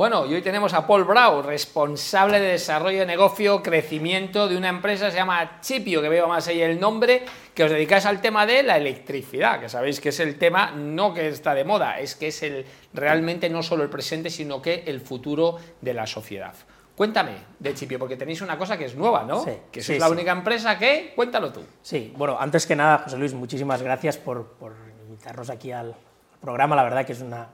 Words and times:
Bueno, 0.00 0.24
y 0.24 0.32
hoy 0.32 0.40
tenemos 0.40 0.72
a 0.72 0.86
Paul 0.86 1.04
Brau, 1.04 1.42
responsable 1.42 2.40
de 2.40 2.52
desarrollo 2.52 3.00
de 3.00 3.04
negocio, 3.04 3.62
crecimiento 3.62 4.48
de 4.48 4.56
una 4.56 4.70
empresa, 4.70 5.10
se 5.10 5.18
llama 5.18 5.60
Chipio, 5.60 6.00
que 6.00 6.08
veo 6.08 6.26
más 6.26 6.48
ahí 6.48 6.62
el 6.62 6.80
nombre, 6.80 7.26
que 7.52 7.64
os 7.64 7.70
dedicáis 7.70 8.06
al 8.06 8.22
tema 8.22 8.46
de 8.46 8.62
la 8.62 8.78
electricidad, 8.78 9.60
que 9.60 9.68
sabéis 9.68 10.00
que 10.00 10.08
es 10.08 10.18
el 10.20 10.38
tema 10.38 10.70
no 10.70 11.12
que 11.12 11.28
está 11.28 11.52
de 11.52 11.64
moda, 11.64 12.00
es 12.00 12.16
que 12.16 12.28
es 12.28 12.42
el 12.42 12.64
realmente 12.94 13.50
no 13.50 13.62
solo 13.62 13.82
el 13.82 13.90
presente, 13.90 14.30
sino 14.30 14.62
que 14.62 14.84
el 14.86 15.02
futuro 15.02 15.58
de 15.82 15.92
la 15.92 16.06
sociedad. 16.06 16.54
Cuéntame 16.96 17.32
de 17.58 17.74
Chipio, 17.74 17.98
porque 17.98 18.16
tenéis 18.16 18.40
una 18.40 18.56
cosa 18.56 18.78
que 18.78 18.86
es 18.86 18.94
nueva, 18.94 19.24
¿no? 19.24 19.44
Sí, 19.44 19.52
que 19.70 19.82
sí, 19.82 19.92
es 19.92 20.00
la 20.00 20.06
sí. 20.06 20.12
única 20.12 20.32
empresa 20.32 20.78
que, 20.78 21.12
cuéntalo 21.14 21.52
tú. 21.52 21.60
Sí, 21.82 22.14
bueno, 22.16 22.38
antes 22.40 22.66
que 22.66 22.74
nada, 22.74 23.02
José 23.04 23.18
Luis, 23.18 23.34
muchísimas 23.34 23.82
gracias 23.82 24.16
por, 24.16 24.46
por 24.52 24.74
invitarnos 25.06 25.50
aquí 25.50 25.72
al 25.72 25.94
programa. 26.40 26.74
La 26.74 26.84
verdad 26.84 27.04
que 27.04 27.12
es 27.12 27.20
una, 27.20 27.50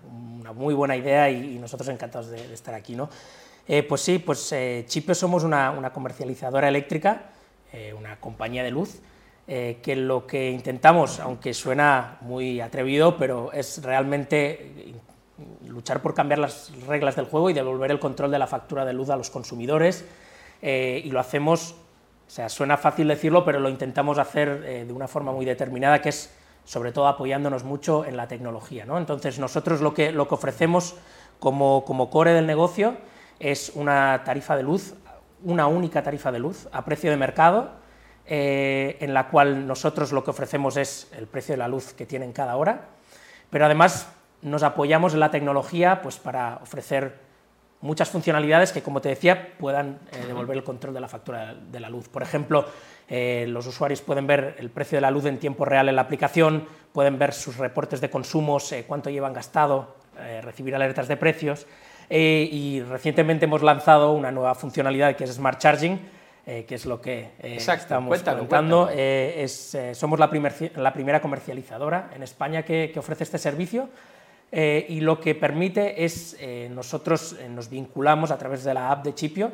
una 0.47 0.53
muy 0.53 0.75
buena 0.75 0.97
idea 0.97 1.29
y, 1.31 1.57
y 1.57 1.59
nosotros 1.59 1.89
encantados 1.89 2.29
de, 2.29 2.47
de 2.47 2.55
estar 2.55 2.75
aquí, 2.75 2.95
¿no? 2.95 3.09
Eh, 3.69 3.83
pues 3.83 4.01
sí, 4.01 4.19
pues 4.19 4.53
eh, 4.53 4.87
somos 5.13 5.43
una, 5.43 5.73
una 5.73 5.93
comercializadora 5.93 6.69
eléctrica, 6.69 7.31
eh, 7.73 7.93
una 7.93 8.21
compañía 8.21 8.63
de 8.63 8.71
luz, 8.71 9.01
eh, 9.49 9.79
que 9.83 9.97
lo 9.97 10.27
que 10.27 10.51
intentamos, 10.51 11.19
aunque 11.19 11.53
suena 11.53 12.19
muy 12.21 12.61
atrevido, 12.61 13.17
pero 13.17 13.53
es 13.53 13.83
realmente 13.83 14.95
luchar 15.67 16.01
por 16.01 16.15
cambiar 16.15 16.39
las 16.39 16.71
reglas 16.87 17.17
del 17.17 17.27
juego 17.27 17.51
y 17.51 17.53
devolver 17.53 17.91
el 17.91 17.99
control 17.99 18.31
de 18.31 18.39
la 18.39 18.47
factura 18.47 18.85
de 18.85 18.93
luz 18.93 19.11
a 19.11 19.17
los 19.17 19.31
consumidores. 19.31 20.05
eh, 20.63 21.03
y 21.05 21.11
lo 21.11 21.21
hacemos, 21.21 21.73
o 22.27 22.31
sea, 22.31 22.49
suena 22.49 22.77
fácil 22.77 23.09
decirlo, 23.09 23.45
pero 23.45 23.61
lo 23.61 23.69
intentamos 23.69 24.19
hacer 24.19 24.63
eh, 24.65 24.85
de 24.87 24.93
una 24.93 25.09
forma 25.09 25.33
muy 25.33 25.45
determinada, 25.45 26.01
que 26.01 26.09
es 26.11 26.31
sobre 26.67 26.93
todo 26.93 27.07
apoyándonos 27.07 27.65
mucho 27.65 28.05
en 28.05 28.17
la 28.19 28.29
tecnología. 28.29 28.85
¿no? 28.85 28.99
Entonces, 28.99 29.39
nosotros 29.39 29.81
lo 29.81 29.95
que, 29.95 30.13
lo 30.13 30.29
que 30.29 30.35
ofrecemos 30.35 30.97
como, 31.39 31.85
como 31.85 32.11
core 32.11 32.33
del 32.33 32.47
negocio 32.47 32.97
es 33.39 33.73
una 33.75 34.23
tarifa 34.25 34.57
de 34.57 34.65
luz, 34.65 34.95
una 35.45 35.69
única 35.69 36.03
tarifa 36.03 36.33
de 36.33 36.41
luz 36.41 36.69
a 36.73 36.85
precio 36.85 37.11
de 37.11 37.17
mercado, 37.17 37.71
eh, 38.27 38.99
en 39.01 39.15
la 39.15 39.29
cual 39.29 39.67
nosotros 39.67 40.11
lo 40.11 40.25
que 40.25 40.31
ofrecemos 40.31 40.77
es 40.77 41.09
el 41.17 41.29
precio 41.29 41.53
de 41.53 41.59
la 41.59 41.69
luz 41.69 41.93
que 41.93 42.05
tienen 42.05 42.33
cada 42.33 42.57
hora, 42.57 42.89
pero 43.51 43.65
además 43.65 44.09
nos 44.43 44.65
apoyamos 44.65 45.15
en 45.15 45.21
la 45.21 45.31
tecnología 45.31 46.03
pues, 46.03 46.19
para 46.19 46.59
ofrecer 46.63 47.26
muchas 47.87 48.11
funcionalidades 48.11 48.73
que, 48.73 48.83
como 48.83 49.01
te 49.01 49.09
decía, 49.09 49.53
puedan 49.59 49.99
eh, 50.13 50.27
devolver 50.27 50.57
el 50.57 50.65
control 50.65 50.93
de 50.93 51.01
la 51.01 51.09
factura 51.09 51.55
de 51.55 51.81
la 51.81 51.89
luz. 51.89 52.09
Por 52.09 52.23
ejemplo, 52.23 52.67
eh, 53.09 53.47
los 53.49 53.67
usuarios 53.67 54.03
pueden 54.03 54.27
ver 54.27 54.57
el 54.59 54.69
precio 54.71 54.97
de 54.97 55.01
la 55.03 55.11
luz 55.11 55.25
en 55.25 55.39
tiempo 55.39 55.65
real 55.65 55.89
en 55.89 55.97
la 55.97 56.03
aplicación, 56.03 56.67
pueden 56.93 57.19
ver 57.19 57.33
sus 57.33 57.57
reportes 57.57 58.01
de 58.01 58.11
consumos, 58.11 58.71
eh, 58.73 58.85
cuánto 58.87 59.09
llevan 59.11 59.33
gastado, 59.33 59.95
eh, 60.19 60.41
recibir 60.43 60.75
alertas 60.75 61.09
de 61.09 61.17
precios. 61.17 61.67
eh, 62.09 62.49
y 62.53 62.83
recientemente 62.83 63.47
hemos 63.47 63.63
lanzado 63.63 64.13
una 64.13 64.31
nueva 64.31 64.55
funcionalidad 64.55 65.17
que 65.17 65.25
es 65.25 65.33
Smart 65.35 65.59
Charging, 65.59 65.99
eh, 66.47 66.65
que 66.65 66.77
es 66.77 66.87
lo 66.87 67.01
que 67.01 67.31
eh, 67.41 67.57
estamos 67.57 68.09
cuéntalo, 68.09 68.39
comentando. 68.47 68.77
cuéntalo. 68.85 69.01
Eh, 69.01 69.43
es, 69.43 69.75
eh, 69.75 69.93
somos 69.93 70.19
la, 70.21 70.31
primer- 70.31 70.73
la 70.77 70.93
primera 70.93 71.21
comercializadora 71.21 72.11
en 72.15 72.23
España 72.23 72.63
que, 72.63 72.91
que 72.93 72.99
ofrece 73.01 73.25
este 73.25 73.39
servicio. 73.39 73.89
Eh, 74.53 74.87
y 74.89 75.01
lo 75.01 75.21
que 75.21 75.35
permite 75.35 76.05
es, 76.05 76.37
eh, 76.41 76.69
nosotros 76.73 77.35
eh, 77.39 77.49
nos 77.49 77.69
vinculamos 77.69 78.31
a 78.31 78.39
través 78.39 78.63
de 78.65 78.73
la 78.75 78.91
app 78.91 79.05
de 79.05 79.15
Chipio 79.15 79.53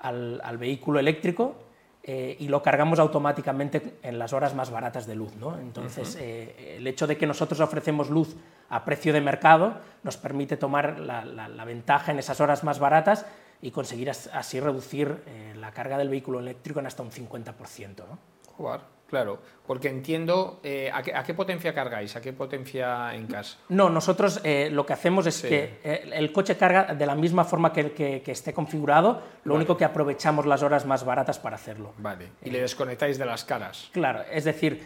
al, 0.00 0.40
al 0.42 0.58
vehículo 0.58 0.98
eléctrico 0.98 1.54
eh, 2.02 2.36
y 2.40 2.48
lo 2.48 2.60
cargamos 2.60 2.98
automáticamente 2.98 3.98
en 4.02 4.18
las 4.18 4.32
horas 4.32 4.54
más 4.54 4.70
baratas 4.70 5.06
de 5.06 5.14
luz. 5.14 5.34
¿no? 5.36 5.56
Entonces, 5.58 6.18
eh, 6.20 6.76
el 6.78 6.86
hecho 6.88 7.06
de 7.06 7.16
que 7.16 7.26
nosotros 7.26 7.60
ofrecemos 7.60 8.10
luz 8.10 8.34
a 8.68 8.84
precio 8.84 9.12
de 9.12 9.20
mercado 9.20 9.74
nos 10.02 10.16
permite 10.16 10.56
tomar 10.56 10.98
la, 10.98 11.24
la- 11.24 11.48
la 11.48 11.64
ventaja 11.64 12.10
en 12.10 12.18
esas 12.18 12.40
horas 12.40 12.64
más 12.64 12.80
baratas 12.80 13.24
y 13.60 13.70
conseguir 13.70 14.10
as- 14.10 14.28
así 14.34 14.58
reducir 14.58 15.22
eh, 15.26 15.54
la 15.56 15.70
carga 15.70 15.96
del 15.96 16.08
vehículo 16.08 16.40
eléctrico 16.40 16.80
en 16.80 16.86
hasta 16.86 17.04
un 17.04 17.12
50%. 17.12 17.98
¿no? 17.98 18.18
Jugar, 18.56 18.80
claro, 19.12 19.38
porque 19.66 19.88
entiendo, 19.90 20.58
eh, 20.64 20.90
¿a, 20.90 21.02
qué, 21.02 21.14
a 21.14 21.22
qué 21.22 21.34
potencia 21.34 21.74
cargáis? 21.74 22.16
¿A 22.16 22.22
qué 22.22 22.32
potencia 22.32 23.14
en 23.14 23.26
casa? 23.26 23.58
No, 23.68 23.90
nosotros 23.90 24.40
eh, 24.42 24.70
lo 24.72 24.86
que 24.86 24.94
hacemos 24.94 25.26
es 25.26 25.34
Sí. 25.34 25.48
que 25.50 25.80
eh, 25.84 26.08
el 26.14 26.32
coche 26.32 26.56
carga 26.56 26.94
de 26.94 27.04
la 27.04 27.14
misma 27.14 27.44
forma 27.44 27.74
que, 27.74 27.92
que- 27.92 28.22
que 28.22 28.32
esté 28.32 28.54
configurado, 28.54 29.20
lo 29.44 29.54
único 29.54 29.76
que 29.76 29.84
aprovechamos 29.84 30.46
las 30.46 30.62
horas 30.62 30.86
más 30.86 31.04
baratas 31.04 31.38
para 31.38 31.56
hacerlo. 31.56 31.92
Vale, 31.98 32.30
y 32.42 32.48
le 32.48 32.62
desconectáis 32.62 33.18
de 33.18 33.26
las 33.26 33.44
caras. 33.44 33.90
Claro, 33.92 34.22
es 34.32 34.44
decir, 34.44 34.80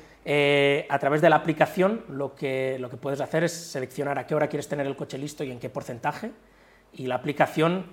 a 0.90 0.98
través 0.98 1.20
de 1.22 1.30
la 1.30 1.36
aplicación 1.36 2.04
lo 2.08 2.34
que, 2.34 2.78
lo 2.80 2.90
que 2.90 2.96
puedes 2.96 3.20
hacer 3.20 3.44
es 3.44 3.52
seleccionar 3.52 4.18
a 4.18 4.26
qué 4.26 4.34
hora 4.34 4.48
quieres 4.48 4.66
tener 4.66 4.88
el 4.88 4.96
coche 4.96 5.18
listo 5.18 5.44
y 5.44 5.52
en 5.52 5.60
qué 5.60 5.68
porcentaje, 5.70 6.32
y 6.94 7.06
la 7.06 7.14
aplicación 7.14 7.92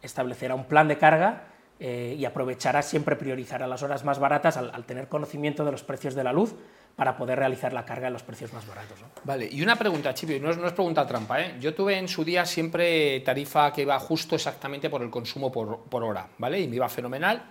establecerá 0.00 0.54
un 0.54 0.64
plan 0.64 0.88
de 0.88 0.96
carga 0.96 1.51
eh, 1.84 2.14
y 2.16 2.24
aprovechará 2.24 2.80
siempre 2.80 3.16
priorizará 3.16 3.66
las 3.66 3.82
horas 3.82 4.04
más 4.04 4.20
baratas 4.20 4.56
al, 4.56 4.84
tener 4.84 5.08
conocimiento 5.08 5.64
de 5.64 5.72
los 5.72 5.82
precios 5.82 6.14
de 6.14 6.22
la 6.22 6.32
luz 6.32 6.54
para 6.94 7.16
poder 7.16 7.40
realizar 7.40 7.72
la 7.72 7.84
carga 7.84 8.06
en 8.06 8.12
los 8.12 8.22
precios 8.22 8.52
más 8.52 8.64
baratos. 8.68 9.00
Vale, 9.24 9.48
y 9.50 9.60
una 9.62 9.74
pregunta, 9.74 10.14
Chipio, 10.14 10.38
no 10.40 10.50
es, 10.50 10.58
no 10.58 10.68
es 10.68 10.74
pregunta 10.74 11.04
trampa, 11.04 11.40
¿eh? 11.40 11.56
Yo 11.58 11.74
tuve 11.74 11.98
en 11.98 12.06
su 12.06 12.22
día 12.24 12.46
siempre 12.46 13.18
tarifa 13.22 13.72
que 13.72 13.82
iba 13.82 13.98
justo 13.98 14.36
exactamente 14.36 14.88
por 14.88 15.02
el 15.02 15.10
consumo 15.10 15.50
por, 15.50 15.80
por 15.86 16.04
hora, 16.04 16.28
¿vale? 16.38 16.60
Y 16.60 16.68
me 16.68 16.76
iba 16.76 16.88
fenomenal, 16.88 17.46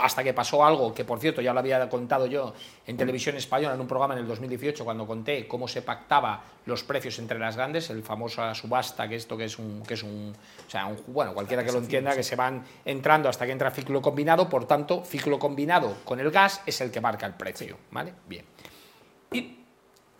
hasta 0.00 0.22
que 0.24 0.32
pasó 0.34 0.64
algo 0.64 0.94
que, 0.94 1.04
por 1.04 1.18
cierto, 1.20 1.40
ya 1.40 1.52
lo 1.52 1.60
había 1.60 1.88
contado 1.88 2.26
yo 2.26 2.54
en 2.86 2.96
televisión 2.96 3.36
española 3.36 3.74
en 3.74 3.80
un 3.80 3.86
programa 3.86 4.14
en 4.14 4.20
el 4.20 4.26
2018, 4.26 4.84
cuando 4.84 5.06
conté 5.06 5.46
cómo 5.48 5.68
se 5.68 5.82
pactaba 5.82 6.42
los 6.66 6.82
precios 6.84 7.18
entre 7.18 7.38
las 7.38 7.56
grandes, 7.56 7.90
el 7.90 8.02
famoso 8.02 8.54
subasta, 8.54 9.08
que 9.08 9.16
esto 9.16 9.36
que 9.36 9.44
es 9.44 9.58
un, 9.58 9.82
que 9.82 9.94
es 9.94 10.02
un, 10.02 10.34
o 10.66 10.70
sea, 10.70 10.86
un- 10.86 11.02
bueno, 11.08 11.34
cualquiera 11.34 11.64
que 11.64 11.72
lo 11.72 11.78
entienda, 11.78 12.14
que 12.14 12.22
se 12.22 12.36
van 12.36 12.64
entrando 12.84 13.28
hasta 13.28 13.46
que 13.46 13.52
entra 13.52 13.70
ciclo 13.70 14.00
combinado, 14.02 14.48
por 14.48 14.66
tanto, 14.66 15.04
ciclo 15.04 15.38
combinado 15.38 15.96
con 16.04 16.20
el 16.20 16.30
gas 16.30 16.62
es 16.66 16.80
el 16.80 16.90
que 16.90 17.00
marca 17.00 17.26
el 17.26 17.34
precio, 17.34 17.78
¿vale? 17.90 18.12
Bien. 18.26 18.44
Y 19.32 19.58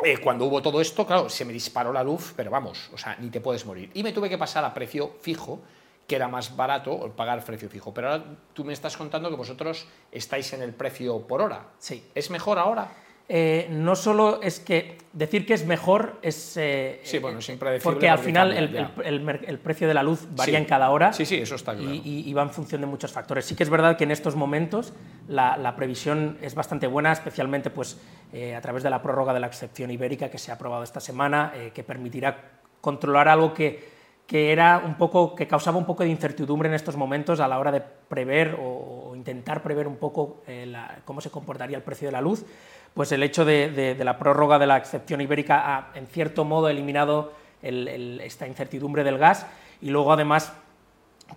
eh, 0.05 0.19
cuando 0.23 0.45
hubo 0.45 0.63
todo 0.63 0.81
esto, 0.81 1.07
claro, 1.07 1.29
se 1.29 1.45
me 1.45 1.53
disparó 1.53 1.93
la 1.93 2.03
luz, 2.05 2.33
pero 2.37 2.51
vamos, 2.51 2.89
o 2.93 2.99
sea, 2.99 3.17
ni 3.21 3.31
te 3.31 3.41
puedes 3.41 3.65
morir. 3.67 3.91
Y 3.95 4.03
me 4.03 4.13
tuve 4.13 4.29
que 4.29 4.39
pasar 4.39 4.65
a 4.65 4.73
precio 4.73 5.17
fijo, 5.21 5.61
que 6.09 6.17
era 6.17 6.27
más 6.27 6.57
barato 6.57 7.13
pagar 7.15 7.45
precio 7.45 7.69
fijo. 7.69 7.93
Pero 7.95 8.09
ahora 8.11 8.25
tú 8.55 8.65
me 8.65 8.73
estás 8.73 8.97
contando 8.97 9.29
que 9.29 9.37
vosotros 9.37 9.87
estáis 10.11 10.51
en 10.55 10.63
el 10.63 10.73
precio 10.73 11.21
por 11.21 11.43
hora. 11.43 11.67
Sí. 11.79 12.03
¿Es 12.15 12.31
mejor 12.31 12.59
ahora? 12.59 12.89
Eh, 13.31 13.67
no 13.71 13.95
solo 13.95 14.41
es 14.43 14.59
que 14.59 14.97
decir 15.13 15.45
que 15.45 15.53
es 15.53 15.67
mejor 15.67 16.19
es... 16.23 16.57
eh, 16.57 17.03
Sí, 17.05 17.19
bueno, 17.19 17.41
es 17.41 17.49
impredecible 17.51 17.93
Porque 17.93 18.09
al 18.09 18.19
final 18.21 18.55
cambia, 18.55 18.59
el, 18.65 18.73
ya. 18.73 18.93
el- 18.97 19.05
el 19.17 19.21
mer- 19.21 19.45
el 19.47 19.59
precio 19.59 19.87
de 19.87 19.93
la 19.93 20.03
luz 20.03 20.27
varía 20.35 20.57
Sí. 20.57 20.63
en 20.63 20.65
cada 20.65 20.89
hora. 20.89 21.13
Sí, 21.13 21.27
sí, 21.27 21.35
eso 21.37 21.57
está 21.57 21.75
claro. 21.75 21.93
y, 21.93 21.99
y- 22.03 22.23
y 22.27 22.33
va 22.33 22.41
en 22.43 22.49
función 22.49 22.81
de 22.81 22.87
muchos 22.87 23.13
factores. 23.13 23.45
Sí 23.45 23.55
que 23.55 23.63
es 23.65 23.69
verdad 23.69 23.99
que 23.99 24.05
en 24.05 24.13
estos 24.13 24.35
momentos 24.35 24.95
la, 25.29 25.59
la 25.59 25.77
previsión 25.77 26.39
es 26.41 26.55
bastante 26.55 26.87
buena, 26.87 27.13
especialmente 27.13 27.69
pues, 27.69 28.01
eh, 28.33 28.55
a 28.55 28.63
través 28.63 28.83
de 28.83 28.89
la 28.89 29.03
prórroga 29.03 29.35
de 29.35 29.41
la 29.41 29.47
excepción 29.49 29.91
ibérica 29.91 30.31
que 30.31 30.39
se 30.39 30.51
ha 30.51 30.55
aprobado 30.55 30.83
esta 30.83 31.01
semana, 31.01 31.53
eh, 31.55 31.71
que 31.75 31.85
permitirá 31.85 32.53
controlar 32.81 33.29
algo 33.29 33.53
que, 33.53 33.98
que 34.29 34.53
era 34.53 34.77
un 34.85 34.97
poco 34.97 35.35
que 35.35 35.49
causaba 35.49 35.79
un 35.79 35.87
poco 35.87 36.03
de 36.05 36.11
incertidumbre 36.11 36.69
en 36.69 36.75
estos 36.75 36.97
momentos 36.99 37.41
a 37.41 37.49
la 37.49 37.59
hora 37.59 37.73
de 37.73 37.81
prever 37.81 38.59
o, 38.61 39.09
o 39.11 39.17
intentar 39.17 39.63
prever 39.63 39.89
un 39.89 39.97
poco 39.97 40.43
eh, 40.47 40.67
la- 40.67 40.99
cómo 41.07 41.23
se 41.23 41.31
comportaría 41.31 41.79
el 41.79 41.83
precio 41.83 42.07
de 42.09 42.13
la 42.13 42.21
luz. 42.21 42.45
Pues 42.93 43.11
el 43.11 43.23
hecho 43.23 43.47
de, 43.47 43.71
de- 43.71 43.95
de 43.95 44.05
la 44.05 44.19
prórroga 44.19 44.59
de 44.59 44.67
la 44.67 44.77
excepción 44.77 45.23
ibérica 45.23 45.63
ha, 45.79 45.99
en 45.99 46.07
cierto 46.09 46.45
modo, 46.45 46.69
eliminado 46.69 47.33
el- 47.63 47.89
el- 47.89 48.21
esta 48.21 48.47
incertidumbre 48.47 49.03
del 49.03 49.17
gas 49.17 49.47
y 49.81 49.89
luego, 49.89 50.13
además, 50.13 50.53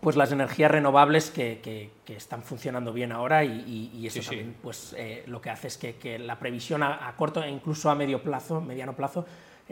pues 0.02 0.18
las 0.18 0.34
energías 0.34 0.70
renovables 0.70 1.32
que, 1.32 1.62
que- 1.64 1.92
que 2.04 2.18
están 2.18 2.44
funcionando 2.44 2.92
bien 2.92 3.14
ahora 3.14 3.46
y, 3.46 3.52
y- 3.94 3.98
y 4.00 4.08
eso 4.08 4.16
Sí, 4.16 4.22
sí. 4.22 4.28
también 4.28 4.56
pues, 4.62 4.94
eh, 4.98 5.24
lo 5.28 5.40
que 5.40 5.50
hace 5.50 5.68
es 5.68 5.78
que, 5.78 5.96
que 5.96 6.20
la 6.20 6.38
previsión 6.40 6.84
a, 6.84 7.08
a 7.08 7.16
corto 7.16 7.42
e 7.42 7.50
incluso 7.50 7.90
a 7.90 7.96
medio 7.96 8.22
plazo, 8.22 8.60
mediano 8.60 8.94
plazo, 8.98 9.26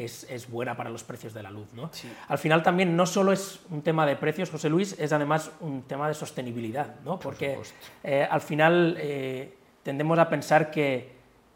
es, 0.05 0.23
es 0.29 0.49
buena 0.49 0.75
para 0.77 0.89
los 0.89 1.03
precios 1.03 1.33
de 1.33 1.43
la 1.43 1.51
luz. 1.51 1.67
¿no? 1.73 1.89
Al 2.27 2.37
final 2.37 2.63
también 2.63 2.95
no 2.95 3.05
solo 3.05 3.31
es 3.33 3.59
un 3.69 3.81
tema 3.81 4.05
de 4.05 4.15
precios, 4.15 4.49
José 4.49 4.69
Luis, 4.69 4.95
es 4.99 5.11
además 5.11 5.51
un 5.59 5.83
tema 5.83 6.07
de 6.07 6.13
sostenibilidad, 6.13 6.95
¿no? 7.03 7.19
porque 7.19 7.55
eh, 8.03 8.27
al 8.29 8.41
final 8.41 8.95
eh, 8.99 9.53
tendemos 9.83 10.17
a 10.19 10.29
pensar 10.29 10.71
que 10.71 11.11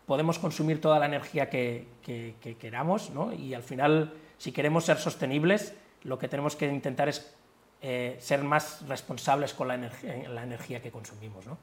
podemos 0.06 0.40
consumir 0.40 0.82
toda 0.82 1.00
la 1.00 1.06
energía 1.06 1.50
que, 1.50 1.88
que- 2.02 2.36
que 2.42 2.56
queramos 2.58 3.10
¿no? 3.12 3.32
y 3.34 3.54
al 3.54 3.64
final 3.64 4.14
si 4.38 4.52
queremos 4.52 4.84
ser 4.86 4.98
sostenibles 4.98 5.74
lo 6.04 6.20
que 6.20 6.28
tenemos 6.28 6.56
que 6.58 6.68
intentar 6.68 7.08
es 7.08 7.34
eh, 7.82 8.18
ser 8.20 8.44
más 8.44 8.86
responsables 8.88 9.54
con 9.54 9.68
la, 9.70 9.76
energía- 9.76 10.28
la 10.30 10.44
energía 10.44 10.82
que 10.82 10.92
consumimos. 10.92 11.46
¿no? 11.48 11.58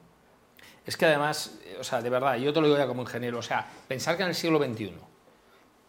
Es 0.85 0.97
que 0.97 1.05
además, 1.05 1.59
eh, 1.65 1.77
o 1.79 1.83
sea, 1.83 2.01
de 2.01 2.09
verdad, 2.09 2.35
yo 2.37 2.51
te 2.51 2.59
lo 2.59 2.65
digo 2.65 2.77
ya 2.79 2.87
como 2.87 3.03
ingeniero, 3.03 3.37
o 3.37 3.43
sea, 3.43 3.67
pensar 3.87 4.17
que 4.17 4.23
en 4.23 4.29
el 4.29 4.35
siglo 4.35 4.57
XXI 4.57 4.93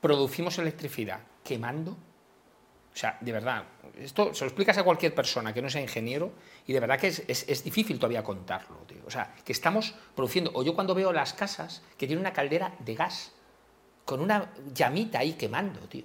producimos 0.03 0.59
electricidad 0.59 1.21
quemando, 1.43 1.93
o 1.93 2.95
sea, 2.97 3.17
de 3.23 3.33
verdad, 3.33 3.65
esto 3.99 4.35
se 4.35 4.45
lo 4.45 4.49
explicas 4.49 4.77
a 4.77 4.83
cualquier 4.85 5.15
persona 5.15 5.55
que 5.55 5.63
no 5.63 5.71
sea 5.71 5.81
ingeniero 5.81 6.33
y 6.67 6.75
de 6.75 6.81
verdad 6.81 6.99
que 6.99 7.07
es, 7.07 7.23
es- 7.27 7.49
es 7.49 7.65
difícil 7.65 7.99
todavía 7.99 8.23
contarlo, 8.23 8.77
tío. 8.87 9.01
O 9.07 9.11
sea, 9.11 9.35
que 9.43 9.53
estamos 9.53 9.95
produciendo, 10.15 10.51
o 10.55 10.63
yo 10.63 10.75
cuando 10.75 10.95
veo 10.95 11.11
las 11.11 11.33
casas 11.33 11.81
que 11.97 12.07
tienen 12.07 12.21
una 12.21 12.35
caldera 12.35 12.75
de 12.81 12.95
gas 12.95 13.33
con 14.05 14.21
una 14.21 14.53
llamita 14.75 15.21
ahí 15.21 15.33
quemando, 15.35 15.81
tío. 15.89 16.05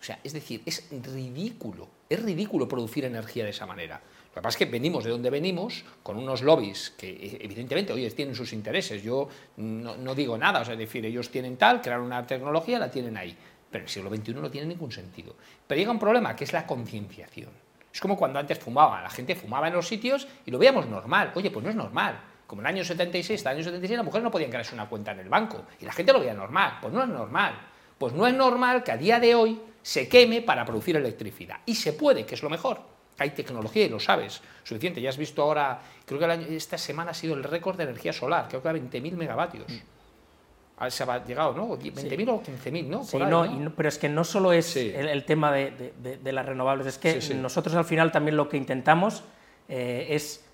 O 0.00 0.02
sea, 0.02 0.18
es 0.24 0.32
decir, 0.32 0.62
es 0.66 0.88
ridículo, 0.90 1.88
es 2.08 2.20
ridículo 2.22 2.66
producir 2.66 3.04
energía 3.04 3.44
de 3.44 3.50
esa 3.50 3.66
manera. 3.66 4.00
Lo 4.36 4.42
que 4.42 4.48
pasa 4.48 4.58
es 4.58 4.66
que 4.66 4.70
venimos 4.70 5.02
de 5.02 5.10
donde 5.10 5.30
venimos, 5.30 5.82
con 6.02 6.18
unos 6.18 6.42
lobbies 6.42 6.90
que 6.90 7.08
eh, 7.08 7.38
evidentemente, 7.40 7.94
oye, 7.94 8.10
tienen 8.10 8.34
sus 8.34 8.52
intereses. 8.52 9.02
Yo 9.02 9.30
no, 9.56 10.14
digo 10.14 10.36
nada, 10.36 10.60
o 10.60 10.64
sea, 10.66 10.74
es 10.74 10.78
decir, 10.78 11.06
ellos 11.06 11.30
tienen 11.30 11.56
tal, 11.56 11.80
crearon 11.80 12.04
una 12.04 12.26
tecnología, 12.26 12.78
la 12.78 12.90
tienen 12.90 13.16
ahí. 13.16 13.34
Pero 13.70 13.80
en 13.80 13.86
el 13.86 13.88
siglo 13.88 14.14
XXI 14.14 14.34
no 14.34 14.50
tiene 14.50 14.66
ningún 14.66 14.92
sentido. 14.92 15.34
Pero 15.66 15.78
llega 15.78 15.90
un 15.90 15.98
problema, 15.98 16.36
que 16.36 16.44
es 16.44 16.52
la 16.52 16.66
concienciación. 16.66 17.48
Es 17.90 17.98
como 17.98 18.14
cuando 18.14 18.38
antes 18.38 18.58
fumaba, 18.58 19.00
la 19.00 19.08
gente 19.08 19.34
fumaba 19.34 19.68
en 19.68 19.72
los 19.72 19.88
sitios 19.88 20.28
y 20.44 20.50
lo 20.50 20.58
veíamos 20.58 20.86
normal. 20.86 21.32
Oye, 21.34 21.50
pues 21.50 21.64
no 21.64 21.70
es 21.70 21.76
normal. 21.76 22.20
Como 22.46 22.60
en 22.60 22.66
el 22.66 22.74
año 22.74 22.84
76, 22.84 23.40
hasta 23.40 23.52
el 23.52 23.56
año 23.56 23.64
76, 23.64 23.96
las 23.96 24.04
mujeres 24.04 24.22
no 24.22 24.30
podían 24.30 24.50
crearse 24.50 24.74
una 24.74 24.86
cuenta 24.86 25.12
en 25.12 25.20
el 25.20 25.30
banco 25.30 25.64
y 25.80 25.86
la 25.86 25.94
gente 25.94 26.12
lo 26.12 26.20
veía 26.20 26.34
normal. 26.34 26.76
Pues 26.82 26.92
no 26.92 27.02
es 27.02 27.08
normal. 27.08 27.58
Pues 27.96 28.12
no 28.12 28.26
es 28.26 28.34
normal 28.34 28.84
que 28.84 28.92
a 28.92 28.98
día 28.98 29.18
de 29.18 29.34
hoy 29.34 29.58
se 29.80 30.10
queme 30.10 30.42
para 30.42 30.66
producir 30.66 30.94
electricidad. 30.94 31.60
Y 31.64 31.74
se 31.74 31.94
puede, 31.94 32.26
que 32.26 32.34
es 32.34 32.42
lo 32.42 32.50
mejor 32.50 32.95
hay 33.18 33.30
tecnología 33.30 33.86
y 33.86 33.88
lo 33.88 34.00
sabes, 34.00 34.42
suficiente. 34.62 35.00
Ya 35.00 35.10
has 35.10 35.16
visto 35.16 35.42
ahora, 35.42 35.80
creo 36.04 36.18
que 36.18 36.56
esta 36.56 36.78
semana 36.78 37.12
ha 37.12 37.14
sido 37.14 37.34
el 37.34 37.44
récord 37.44 37.76
de 37.76 37.84
energía 37.84 38.12
solar, 38.12 38.46
creo 38.48 38.62
que 38.62 38.68
a 38.68 38.72
20.000 38.72 39.12
megavatios. 39.12 39.66
Mm. 39.68 40.86
Se 40.90 41.04
ha 41.04 41.24
llegado, 41.24 41.54
¿no? 41.54 41.68
20.000 41.78 42.28
o 42.28 42.42
15.000, 42.42 42.86
¿no? 42.86 43.02
Sí, 43.02 43.16
no, 43.16 43.72
pero 43.74 43.88
es 43.88 43.96
que 43.96 44.10
no 44.10 44.24
solo 44.24 44.52
es 44.52 44.76
el, 44.76 45.24
tema 45.24 45.50
de, 45.50 46.20
las 46.32 46.44
renovables, 46.44 46.86
es 46.86 46.98
que 46.98 47.34
nosotros 47.34 47.74
al 47.76 47.86
final 47.86 48.12
también 48.12 48.36
lo 48.36 48.50
que 48.50 48.58
intentamos 48.58 49.22
eh, 49.70 50.08
es 50.10 50.44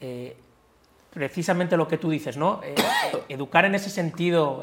eh, 0.00 0.36
precisamente 1.12 1.76
lo 1.76 1.88
que 1.88 1.98
tú 1.98 2.10
dices, 2.10 2.36
¿no? 2.36 2.60
Eh, 2.62 2.76
educar 3.28 3.64
en 3.64 3.74
ese 3.74 3.90
sentido 3.90 4.62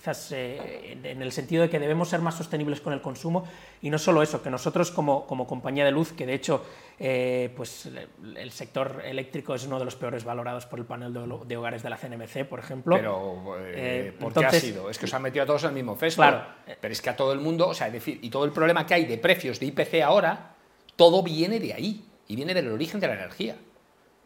quizás 0.00 0.32
eh, 0.32 0.98
en 1.04 1.20
el 1.20 1.30
sentido 1.30 1.62
de 1.62 1.68
que 1.68 1.78
debemos 1.78 2.08
ser 2.08 2.20
más 2.20 2.34
sostenibles 2.34 2.80
con 2.80 2.94
el 2.94 3.02
consumo 3.02 3.44
y 3.82 3.90
no 3.90 3.98
solo 3.98 4.22
eso, 4.22 4.42
que 4.42 4.48
nosotros 4.48 4.90
como, 4.90 5.26
como 5.26 5.46
compañía 5.46 5.84
de 5.84 5.90
luz, 5.90 6.14
que 6.14 6.24
de 6.24 6.32
hecho 6.32 6.64
eh, 6.98 7.52
pues 7.54 7.90
el 8.34 8.50
sector 8.50 9.02
eléctrico 9.04 9.54
es 9.54 9.66
uno 9.66 9.78
de 9.78 9.84
los 9.84 9.96
peores 9.96 10.24
valorados 10.24 10.64
por 10.64 10.78
el 10.78 10.86
panel 10.86 11.12
de, 11.12 11.56
hogares 11.56 11.82
de 11.82 11.90
la 11.90 11.98
CNMC, 11.98 12.46
por 12.48 12.60
ejemplo. 12.60 12.96
Pero, 12.96 13.58
eh, 13.58 14.14
¿por 14.18 14.32
qué 14.32 14.46
ha 14.46 14.52
sido? 14.52 14.88
Es 14.88 14.98
que 14.98 15.04
os 15.04 15.12
han 15.12 15.20
metido 15.20 15.42
a 15.42 15.46
todos 15.46 15.64
en 15.64 15.68
el 15.68 15.74
mismo 15.74 15.94
festival. 15.96 16.30
Claro. 16.64 16.78
Pero 16.80 16.92
es 16.92 17.02
que 17.02 17.10
a 17.10 17.16
todo 17.16 17.34
el 17.34 17.40
mundo, 17.40 17.68
o 17.68 17.74
sea, 17.74 17.88
es 17.88 17.92
decir, 17.92 18.20
y 18.22 18.30
todo 18.30 18.46
el 18.46 18.52
problema 18.52 18.86
que 18.86 18.94
hay 18.94 19.04
de 19.04 19.18
precios 19.18 19.60
de 19.60 19.66
IPC 19.66 20.00
ahora, 20.02 20.54
todo 20.96 21.22
viene 21.22 21.60
de 21.60 21.74
ahí 21.74 22.06
y 22.26 22.36
viene 22.36 22.54
del 22.54 22.72
origen 22.72 23.00
de 23.00 23.06
la 23.06 23.14
energía 23.14 23.56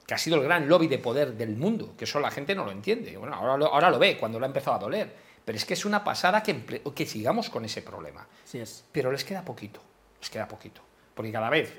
que 0.06 0.14
ha 0.14 0.18
sido 0.18 0.36
el 0.36 0.44
gran 0.44 0.68
lobby 0.68 0.86
de 0.86 0.98
poder 0.98 1.34
del 1.34 1.56
mundo, 1.56 1.94
que 1.96 2.04
eso 2.04 2.20
la 2.20 2.30
gente 2.30 2.54
no 2.54 2.64
lo 2.64 2.70
entiende. 2.70 3.16
Bueno, 3.16 3.34
ahora 3.34 3.66
ahora 3.66 3.90
lo 3.90 3.98
ve, 3.98 4.16
cuando 4.18 4.38
lo 4.38 4.44
ha 4.44 4.48
empezado 4.48 4.76
a 4.76 4.78
doler. 4.78 5.33
Pero 5.44 5.58
es 5.58 5.64
que 5.64 5.75
es 5.75 5.85
una 5.85 6.02
pasada 6.02 6.43
que, 6.43 6.82
que 6.94 7.06
sigamos 7.06 7.50
con 7.50 7.64
ese 7.64 7.82
problema. 7.82 8.26
Sí 8.44 8.58
es. 8.58 8.85
Pero 8.93 9.12
les 9.12 9.25
queda 9.25 9.44
poquito, 9.44 9.81
les 10.20 10.31
queda 10.31 10.49
poquito. 10.49 10.81
Porque 11.14 11.32
cada 11.32 11.50
vez 11.50 11.73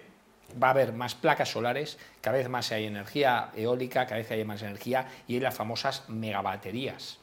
va 0.61 0.67
a 0.67 0.71
haber 0.71 0.93
más 0.93 1.15
placas 1.15 1.49
solares, 1.49 1.97
cada 2.21 2.37
vez 2.37 2.49
más 2.49 2.71
hay 2.71 2.85
energía 2.85 3.51
eólica, 3.55 4.05
cada 4.05 4.17
vez 4.17 4.29
hay 4.31 4.45
más 4.45 4.61
energía 4.61 5.07
y 5.27 5.35
hay 5.35 5.39
las 5.39 5.55
famosas 5.55 6.07
megabaterías 6.09 7.19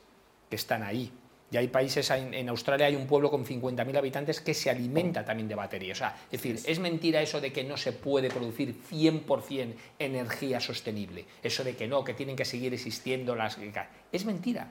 que 0.50 0.56
están 0.56 0.82
ahí. 0.82 1.12
Y 1.50 1.58
hay 1.58 1.68
países, 1.68 2.10
en 2.10 2.48
Australia 2.48 2.86
hay 2.86 2.96
un 2.96 3.06
pueblo 3.06 3.30
con 3.30 3.44
50.000 3.44 3.98
habitantes 3.98 4.40
que 4.40 4.54
se 4.54 4.70
alimenta 4.70 5.22
también 5.22 5.48
de 5.48 5.54
baterías. 5.54 5.98
O 5.98 6.00
sea, 6.00 6.16
es 6.24 6.42
decir, 6.42 6.58
es 6.64 6.78
mentira 6.78 7.20
eso 7.20 7.42
de 7.42 7.52
que 7.52 7.62
no 7.62 7.76
se 7.76 7.92
puede 7.92 8.30
producir 8.30 8.74
100% 8.90 9.74
energía 9.98 10.60
sostenible. 10.60 11.26
Eso 11.42 11.62
de 11.62 11.76
que 11.76 11.86
no, 11.86 12.04
que 12.04 12.14
tienen 12.14 12.36
que 12.36 12.46
seguir 12.46 12.72
existiendo 12.72 13.36
las... 13.36 13.58
Es 14.10 14.24
mentira 14.24 14.66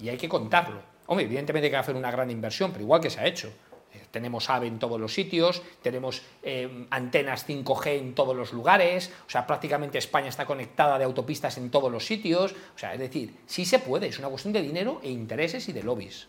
y 0.00 0.08
hay 0.08 0.16
que 0.16 0.28
contarlo. 0.28 0.80
Hombre, 1.06 1.24
evidentemente 1.26 1.66
hay 1.66 1.70
que 1.70 1.76
hacer 1.76 1.96
una 1.96 2.10
gran 2.10 2.30
inversión, 2.30 2.70
pero 2.72 2.84
igual 2.84 3.00
que 3.00 3.10
se 3.10 3.20
ha 3.20 3.26
hecho. 3.26 3.52
Eh, 3.92 4.02
tenemos 4.10 4.48
AVE 4.48 4.68
en 4.68 4.78
todos 4.78 5.00
los 5.00 5.12
sitios, 5.12 5.62
tenemos 5.82 6.22
eh, 6.42 6.86
antenas 6.90 7.48
5G 7.48 7.98
en 7.98 8.14
todos 8.14 8.36
los 8.36 8.52
lugares, 8.52 9.12
o 9.26 9.30
sea, 9.30 9.46
prácticamente 9.46 9.98
España 9.98 10.28
está 10.28 10.46
conectada 10.46 10.98
de 10.98 11.04
autopistas 11.04 11.58
en 11.58 11.70
todos 11.70 11.90
los 11.90 12.06
sitios, 12.06 12.52
o 12.52 12.78
sea, 12.78 12.94
es 12.94 13.00
decir, 13.00 13.34
sí 13.46 13.64
se 13.64 13.80
puede, 13.80 14.06
es 14.06 14.18
una 14.18 14.28
cuestión 14.28 14.52
de 14.52 14.62
dinero 14.62 15.00
e 15.02 15.10
intereses 15.10 15.68
y 15.68 15.72
de 15.72 15.82
lobbies. 15.82 16.28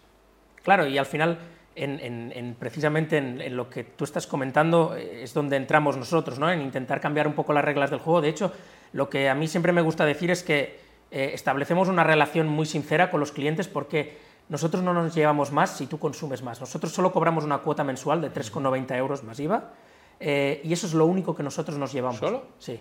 Claro, 0.64 0.88
y 0.88 0.98
al 0.98 1.06
final, 1.06 1.38
en, 1.76 2.56
precisamente 2.60 3.18
en, 3.18 3.56
lo 3.56 3.70
que 3.70 3.84
tú 3.84 4.04
estás 4.04 4.26
comentando, 4.26 4.96
eh, 4.96 5.24
es 5.24 5.34
donde 5.34 5.58
entramos 5.58 5.98
nosotros, 5.98 6.40
¿no? 6.40 6.52
en 6.52 6.62
intentar 6.62 7.00
cambiar 7.00 7.28
un 7.28 7.34
poco 7.34 7.54
las 7.54 7.64
reglas 7.64 7.92
del 7.92 8.00
juego. 8.00 8.22
De 8.22 8.30
hecho, 8.30 8.52
lo 8.94 9.10
que 9.10 9.30
a 9.30 9.36
mí 9.36 9.48
siempre 9.48 9.72
me 9.72 9.82
gusta 9.82 10.06
decir 10.06 10.32
es 10.32 10.44
que 10.44 10.91
eh, 11.12 11.32
establecemos 11.34 11.90
una 11.90 12.06
relación 12.06 12.48
muy 12.48 12.66
sincera 12.66 13.12
con 13.12 13.20
los 13.20 13.34
clientes 13.34 13.68
porque 13.68 14.18
nosotros 14.48 14.82
no 14.82 14.94
nos 14.94 15.14
llevamos 15.14 15.52
más 15.52 15.76
si 15.78 15.86
tú 15.86 16.00
consumes 16.00 16.42
más. 16.42 16.62
Nosotros 16.62 16.94
solo 16.94 17.12
cobramos 17.12 17.44
una 17.44 17.58
cuota 17.58 17.84
mensual 17.84 18.22
de 18.22 18.32
3,90 18.32 18.96
euros 18.96 19.24
más 19.24 19.38
IVA 19.40 19.74
eh, 20.22 20.62
y 20.64 20.72
eso 20.72 20.88
es 20.88 20.94
lo 20.94 21.06
único 21.06 21.36
que 21.36 21.44
nosotros 21.44 21.78
nos 21.78 21.92
llevamos. 21.92 22.20
¿Solo? 22.20 22.46
Sí, 22.60 22.80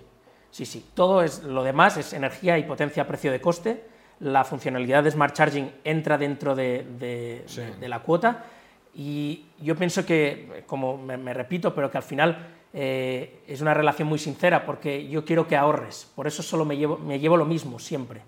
sí, 0.50 0.64
sí. 0.64 0.90
Todo 0.94 1.22
es, 1.22 1.42
lo 1.42 1.64
demás 1.64 1.96
es 1.96 2.12
energía 2.12 2.56
y 2.56 2.62
potencia 2.62 3.02
a 3.02 3.06
precio 3.06 3.32
de 3.32 3.40
coste. 3.40 3.84
La 4.20 4.44
funcionalidad 4.44 5.02
de 5.02 5.10
Smart 5.10 5.34
Charging 5.34 5.72
entra 5.82 6.16
dentro 6.16 6.54
de, 6.54 7.44
la 7.80 7.98
cuota 8.00 8.44
y 8.94 9.46
yo 9.60 9.74
pienso 9.74 10.04
que, 10.06 10.62
como 10.66 10.98
me 10.98 11.34
repito, 11.34 11.74
pero 11.74 11.90
que 11.90 11.96
al 11.96 12.04
final 12.04 12.59
eh, 12.72 13.42
es 13.48 13.60
una 13.60 13.74
relación 13.74 14.06
muy 14.06 14.18
sincera 14.18 14.64
porque 14.64 15.08
yo 15.08 15.24
quiero 15.24 15.48
que 15.48 15.56
ahorres, 15.56 16.08
por 16.14 16.28
eso 16.28 16.42
solo 16.42 16.64
me 16.64 16.76
llevo, 16.76 16.98
me 16.98 17.18
llevo 17.18 17.36
lo 17.36 17.44
mismo 17.44 17.78
siempre. 17.78 18.22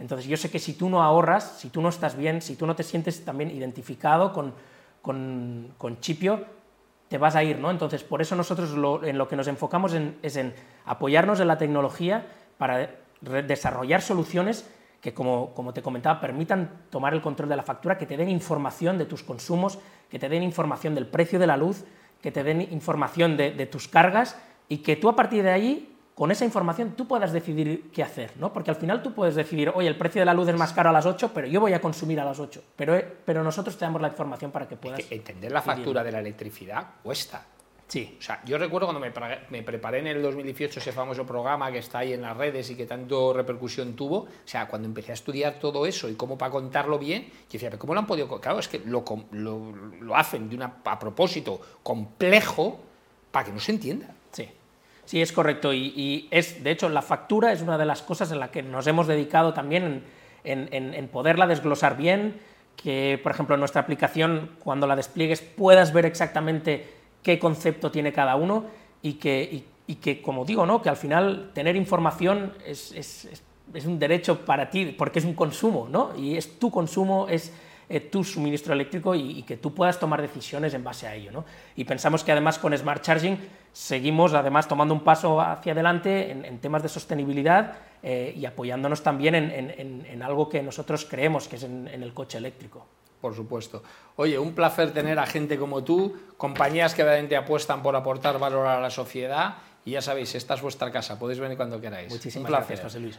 Entonces 0.00 0.26
yo 0.26 0.36
sé 0.36 0.50
que 0.50 0.60
si 0.60 0.74
tú 0.74 0.88
no 0.88 1.02
ahorras, 1.02 1.58
si 1.58 1.68
tú 1.68 1.82
no 1.82 1.88
estás 1.88 2.16
bien, 2.16 2.40
si 2.40 2.54
tú 2.54 2.66
no 2.66 2.76
te 2.76 2.84
sientes 2.84 3.24
también 3.24 3.50
identificado 3.50 4.32
con, 4.32 4.54
con, 5.02 6.00
Chipio, 6.00 6.44
te 7.08 7.18
vas 7.18 7.34
a 7.34 7.42
ir, 7.42 7.58
¿no? 7.58 7.70
Entonces 7.70 8.04
por 8.04 8.22
eso 8.22 8.36
nosotros 8.36 8.70
en 9.02 9.18
lo 9.18 9.26
que 9.26 9.36
nos 9.36 9.48
enfocamos 9.48 9.94
es 10.22 10.36
en 10.36 10.54
apoyarnos 10.84 11.40
en 11.40 11.48
la 11.48 11.58
tecnología 11.58 12.26
para 12.56 12.90
desarrollar 13.20 14.00
soluciones 14.00 14.70
que, 15.00 15.14
como, 15.14 15.54
como 15.54 15.72
te 15.72 15.82
comentaba, 15.82 16.20
permitan 16.20 16.70
tomar 16.90 17.14
el 17.14 17.20
control 17.20 17.48
de 17.48 17.56
la 17.56 17.62
factura, 17.62 17.98
que 17.98 18.06
te 18.06 18.16
den 18.16 18.28
información 18.28 18.98
de 18.98 19.06
tus 19.06 19.22
consumos, 19.22 19.78
que 20.10 20.18
te 20.18 20.28
den 20.28 20.42
información 20.42 20.94
del 20.94 21.06
precio 21.06 21.38
de 21.38 21.46
la 21.46 21.56
luz, 21.56 21.84
que 22.20 22.32
te 22.32 22.42
den 22.42 22.60
información 22.60 23.36
de, 23.36 23.66
tus 23.66 23.88
cargas 23.88 24.36
y 24.68 24.78
que 24.78 24.96
tú 24.96 25.08
a 25.08 25.16
partir 25.16 25.42
de 25.42 25.50
ahí, 25.50 25.94
con 26.14 26.30
esa 26.30 26.44
información, 26.44 26.94
tú 26.96 27.06
puedas 27.06 27.32
decidir 27.32 27.90
qué 27.92 28.02
hacer, 28.02 28.32
¿no? 28.36 28.52
Porque 28.52 28.70
al 28.70 28.76
final 28.76 29.02
tú 29.02 29.14
puedes 29.14 29.36
decidir, 29.36 29.70
oye, 29.74 29.86
el 29.86 29.96
precio 29.96 30.20
de 30.20 30.26
la 30.26 30.34
luz 30.34 30.48
es 30.48 30.56
más 30.56 30.72
caro 30.72 30.90
a 30.90 30.92
las 30.92 31.06
8, 31.06 31.30
pero 31.32 31.46
yo 31.46 31.60
voy 31.60 31.72
a 31.74 31.80
consumir 31.80 32.18
a 32.18 32.24
las 32.24 32.40
8. 32.40 32.62
Pero, 32.74 32.96
eh, 32.96 33.06
pero 33.24 33.44
nosotros 33.44 33.76
te 33.78 33.84
damos 33.84 34.02
la 34.02 34.08
información 34.08 34.50
para 34.50 34.66
que 34.66 34.76
puedas... 34.76 35.00
entender 35.10 35.52
la 35.52 35.62
factura 35.62 36.02
de 36.02 36.10
la 36.10 36.18
electricidad 36.18 36.84
cuesta. 37.02 37.46
Sí. 37.88 38.16
O 38.18 38.22
sea, 38.22 38.42
yo 38.44 38.58
recuerdo 38.58 38.86
cuando 38.86 39.00
me, 39.00 39.62
preparé 39.62 40.00
en 40.00 40.08
el 40.08 40.22
2018 40.22 40.78
ese 40.78 40.92
famoso 40.92 41.26
programa 41.26 41.72
que 41.72 41.78
está 41.78 42.00
ahí 42.00 42.12
en 42.12 42.20
las 42.20 42.36
redes 42.36 42.68
y 42.70 42.74
que 42.74 42.84
tanto 42.84 43.32
repercusión 43.32 43.94
tuvo, 43.94 44.18
o 44.18 44.28
sea, 44.44 44.68
cuando 44.68 44.86
empecé 44.86 45.12
a 45.12 45.14
estudiar 45.14 45.54
todo 45.54 45.86
eso 45.86 46.08
y 46.10 46.14
cómo 46.14 46.36
para 46.36 46.52
contarlo 46.52 46.98
bien, 46.98 47.24
yo 47.24 47.52
decía, 47.52 47.70
¿pero 47.70 47.80
cómo 47.80 47.94
lo 47.94 48.00
han 48.00 48.06
podido...? 48.06 48.28
Claro, 48.40 48.58
es 48.58 48.68
que 48.68 48.80
lo, 48.84 49.04
lo, 49.32 50.16
hacen 50.16 50.50
de 50.50 50.56
una, 50.56 50.76
a 50.84 50.98
propósito 50.98 51.60
complejo 51.82 52.78
para 53.30 53.46
que 53.46 53.52
no 53.52 53.60
se 53.60 53.72
entienda. 53.72 54.14
Sí. 54.32 54.50
Sí, 55.06 55.22
es 55.22 55.32
correcto. 55.32 55.72
Y, 55.72 56.28
es, 56.30 56.62
de 56.62 56.70
hecho, 56.70 56.90
la 56.90 57.00
factura 57.00 57.52
es 57.52 57.62
una 57.62 57.78
de 57.78 57.86
las 57.86 58.02
cosas 58.02 58.30
en 58.30 58.38
las 58.38 58.50
que 58.50 58.62
nos 58.62 58.86
hemos 58.86 59.06
dedicado 59.06 59.54
también 59.54 60.04
en, 60.44 60.68
en 60.70 61.08
poderla 61.08 61.46
desglosar 61.46 61.96
bien, 61.96 62.38
que, 62.76 63.18
por 63.22 63.32
ejemplo, 63.32 63.54
en 63.54 63.60
nuestra 63.60 63.80
aplicación, 63.80 64.50
cuando 64.58 64.86
la 64.86 64.94
despliegues, 64.94 65.40
puedas 65.40 65.94
ver 65.94 66.04
exactamente 66.04 66.97
qué 67.28 67.38
concepto 67.38 67.90
tiene 67.90 68.10
cada 68.10 68.36
uno 68.36 68.64
y 69.02 69.12
que, 69.12 70.22
como 70.22 70.46
digo, 70.46 70.64
¿no? 70.64 70.80
que 70.80 70.88
al 70.88 70.96
final 70.96 71.50
tener 71.52 71.76
información 71.76 72.54
es, 72.64 73.42
un 73.84 73.98
derecho 73.98 74.46
para 74.46 74.70
ti, 74.70 74.94
porque 74.96 75.18
es 75.18 75.26
un 75.26 75.34
consumo, 75.34 75.88
¿no? 75.90 76.16
y 76.16 76.38
es 76.38 76.58
tu 76.58 76.70
consumo, 76.70 77.26
es 77.28 77.52
eh, 77.90 78.00
tu 78.00 78.24
suministro 78.24 78.72
eléctrico 78.72 79.14
y, 79.14 79.42
que 79.42 79.58
tú 79.58 79.74
puedas 79.74 80.00
tomar 80.00 80.22
decisiones 80.22 80.72
en 80.72 80.82
base 80.82 81.06
a 81.06 81.14
ello. 81.14 81.30
¿no? 81.30 81.44
Y 81.76 81.84
pensamos 81.84 82.24
que 82.24 82.32
además 82.32 82.58
con 82.58 82.74
Smart 82.74 83.02
Charging 83.02 83.36
seguimos 83.74 84.32
además 84.32 84.66
tomando 84.66 84.94
un 84.94 85.00
paso 85.00 85.38
hacia 85.38 85.72
adelante 85.72 86.30
en, 86.30 86.58
temas 86.60 86.82
de 86.82 86.88
sostenibilidad 86.88 87.74
eh, 88.02 88.32
y 88.34 88.46
apoyándonos 88.46 89.02
también 89.02 89.34
en, 89.34 90.22
algo 90.22 90.48
que 90.48 90.62
nosotros 90.62 91.04
creemos 91.04 91.46
que 91.46 91.56
es 91.56 91.62
en 91.64 92.02
el 92.02 92.14
coche 92.14 92.38
eléctrico 92.38 92.86
por 93.20 93.34
supuesto. 93.34 93.82
Oye, 94.16 94.38
un 94.38 94.54
placer 94.54 94.92
tener 94.92 95.18
a 95.18 95.26
gente 95.26 95.58
como 95.58 95.84
tú, 95.84 96.16
compañías 96.36 96.94
que 96.94 97.04
realmente 97.04 97.36
apuestan 97.36 97.82
por 97.82 97.94
aportar 97.96 98.38
valor 98.38 98.66
a 98.66 98.80
la 98.80 98.90
sociedad. 98.90 99.56
Y 99.84 99.92
ya 99.92 100.02
sabéis, 100.02 100.34
esta 100.34 100.54
es 100.54 100.60
vuestra 100.60 100.92
casa, 100.92 101.18
podéis 101.18 101.40
venir 101.40 101.56
cuando 101.56 101.80
queráis. 101.80 102.12
Muchísimas 102.12 102.50
gracias, 102.50 102.80
José 102.80 103.00
Luis. 103.00 103.18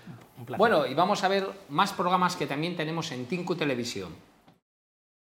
Bueno, 0.58 0.86
y 0.86 0.94
vamos 0.94 1.24
a 1.24 1.28
ver 1.28 1.48
más 1.70 1.94
programas 1.94 2.36
que 2.36 2.46
también 2.46 2.76
tenemos 2.76 3.12
en 3.12 3.26
Tinku 3.26 3.56
Televisión. 3.56 4.14